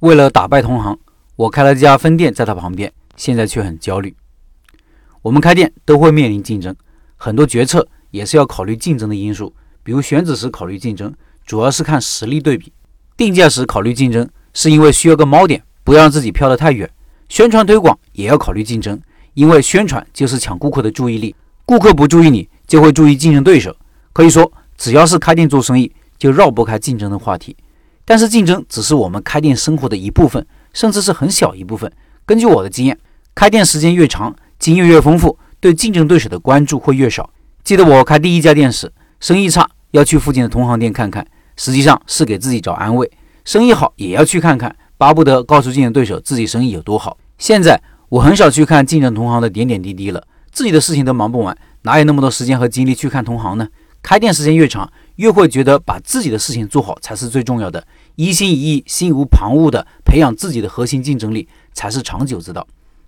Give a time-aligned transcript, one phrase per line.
[0.00, 0.96] 为了打败同行，
[1.34, 4.14] 我开了家分店在他旁边，现在却很焦虑。
[5.22, 6.74] 我们开店都会面临竞争，
[7.16, 11.12] 很多决策也是要考虑竞争的因素，比如选址时考虑竞争，
[11.44, 12.70] 主要是看实力对比；
[13.16, 16.86] 定价时考虑竞争，是因为需要个锚点，不要让自己飘得太远；
[17.28, 19.00] 宣传推广也要考虑竞争，
[19.34, 21.34] 因为宣传就是抢顾客的注意力，
[21.66, 23.74] 顾客不注意你，就会注意竞争对手。
[24.12, 25.92] 可以说，只要是开店做生意。
[26.18, 27.56] 就绕不开竞争的话题，
[28.08, 31.92] 但是竞争只是我们开店生活的一部分，甚至是很小一部分。
[32.24, 32.98] 根据我的经验，
[33.34, 37.28] 开店时间越长，经验越丰富，对竞争对手的关注会越少。
[37.62, 38.90] 记得我开第一家店时，
[39.20, 41.26] 生意差要去附近的同行店看看，
[41.58, 43.06] 实际上是给自己找安慰；
[43.44, 47.18] 生意好也要去看看，巴不得告诉竞争对手自己生意有多好。
[47.36, 53.68] 现在我很少去看竞争同行的点点滴滴了，自己的事情都忙不完，哪有那么多时间和精力去看同行呢？
[54.00, 62.64] 开店时间越长，越会觉得把自己的事情做好才是最重要的，一心一意、心无旁骛地培养自己的核心竞争力才是长久之道。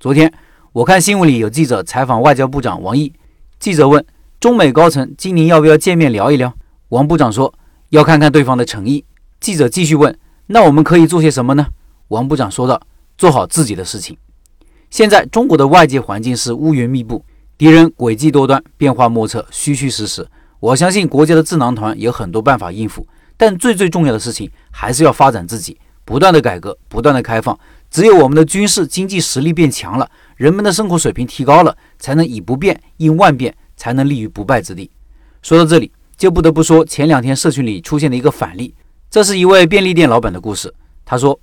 [0.00, 0.32] 昨天
[0.72, 3.12] 我看新闻里有记者采访外交部长王毅，
[3.60, 4.04] 记者问
[4.40, 6.52] 中美高层今年要不要见面聊一聊？
[6.88, 7.54] 王部长说
[7.90, 9.04] 要看看对方的诚意。
[9.38, 11.68] 记者继续问那我们可以做些什么呢？
[12.08, 12.82] 王部长说道
[13.16, 14.16] 做好自己的事情。
[14.90, 17.24] 现在中国的外界环境是乌云密布，
[17.56, 20.26] 敌人诡计多端，变化莫测，虚虚实实。
[20.62, 23.04] 我相信国家的智囊团有很多办法应付，
[23.36, 27.58] 但最最重要的事情还是要发展自己，不断的改革，不断的开放。
[27.90, 34.88] 只有我们的军事经济实力变强了，人们的生活水平提高了，才能以不变应万变，才能立于不败之地。
[35.42, 38.72] 说到这里，就不得不说前两天社群里出现的一个反例，
[39.10, 40.72] 这是一位便利店老板的故事。
[41.04, 41.40] 他说：“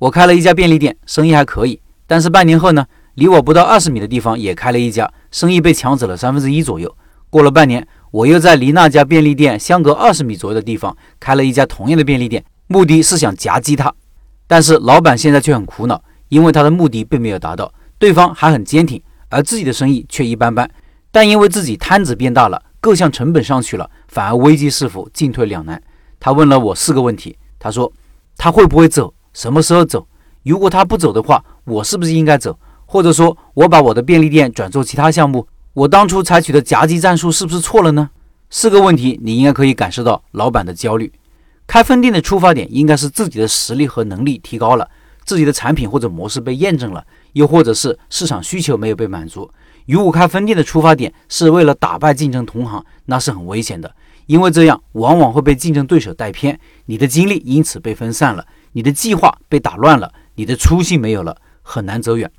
[0.00, 6.96] 我开了一家便利店，生意还可以，但是半年后呢，离我不到二十米的地方也开了一家，生意被抢走了三分之一左右。
[7.32, 13.90] 过了半年。”我又在离那家便利店相隔二十米左右的地方开了一家同样的便利店，目的是想夹击他。
[14.46, 20.70] 但是老板现在却很苦恼，因为他的目的并没有达到，对方还很坚挺，而自己的生意却一般般。
[21.10, 25.82] 但因为自己摊子变大了，各项成本上去了，反而危机四伏，进退两难。
[26.20, 27.90] 他问了我四个问题，他说：
[28.36, 29.14] 他会不会走？
[29.32, 30.06] 什么时候走？
[30.42, 32.58] 如果他不走的话，我是不是应该走？
[32.84, 35.46] 或者说，我把我的便利店转做其他项目？
[35.74, 38.10] 我当初采取的夹击战术是不是错了呢？
[38.50, 41.10] 四个问题，你应该可以感受到老板的焦虑。
[41.66, 44.86] 开分店的出发点应该是自己的实力和能力提高了，
[45.24, 49.50] 自己的产品或者模式被验证了，又或者是市场需求没有被满足。
[49.86, 53.94] 如果开分店的出发点是为了打败竞争同行，那是很危险的，
[54.26, 62.30] 因为这样往往会被竞争对手带偏，你的精力因此被分散了，你的计划被打乱了，你的初心没有了，很难走远。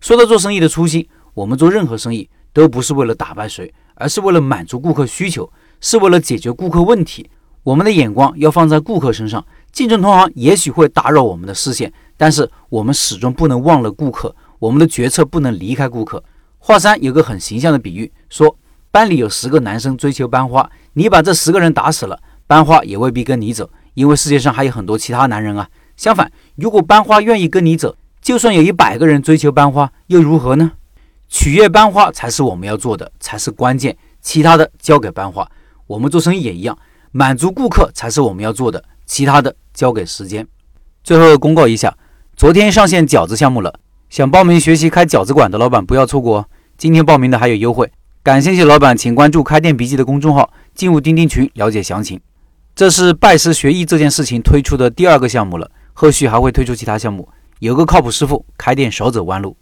[0.00, 2.30] 说到做生意的初心，我们做任何生意。
[2.52, 5.50] 都不是为了打败谁，而是为了满足顾客需求，
[5.80, 7.28] 是为了解决顾客问题。
[7.62, 9.44] 我们的眼光要放在顾客身上。
[9.70, 14.34] 竞争同行也许会打扰我们的视线，但是我们始终不能忘了顾客。
[14.58, 16.24] 我们的决策不能离开顾客。
[16.58, 18.56] 华山有个很形象的比喻，说
[18.90, 25.68] 班里有十个男生追求班花，你把这十个人打死了，班花也未必跟你走，因为世界上还有很多其他男人啊。
[25.96, 30.72] 相反，如果班花愿意跟你走，就算有一百个人追求班花，又如何呢？
[31.28, 35.48] 取悦班花才是我们要做的，才是关键，其他的交给班花。
[35.86, 36.76] 我们做生意也一样，
[37.12, 40.46] 满足顾客才是我们要做的，其他的交给时间。
[41.04, 41.96] 最后公告一下，
[42.36, 43.78] 昨天上线饺子项目了，
[44.08, 46.46] 想报名学习开饺子馆的老板不要错过哦。
[46.76, 47.90] 今天报名的还有优惠，
[48.22, 52.20] 感兴趣老板请关注开店笔记的公众号，进入钉钉群了解详情。
[52.74, 57.28] 这是拜师学艺这件事情推出的第二个项目了，后续还会推出其他项目。
[57.58, 59.56] 有个靠谱师傅，开店少走弯路。